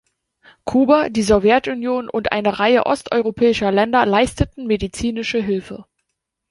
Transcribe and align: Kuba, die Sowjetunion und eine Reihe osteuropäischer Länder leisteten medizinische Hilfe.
Kuba, 0.65 1.09
die 1.09 1.21
Sowjetunion 1.21 2.09
und 2.09 2.31
eine 2.31 2.57
Reihe 2.57 2.87
osteuropäischer 2.87 3.71
Länder 3.71 4.03
leisteten 4.07 4.65
medizinische 4.65 5.39
Hilfe. 5.43 5.85